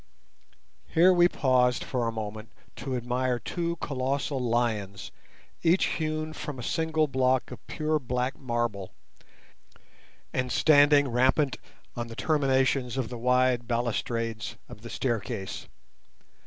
[0.87, 5.11] Here we paused for a moment to admire two colossal lions,
[5.61, 8.95] each hewn from a single block of pure black marble,
[10.33, 11.57] and standing rampant
[11.95, 15.67] on the terminations of the wide balustrades of the staircase.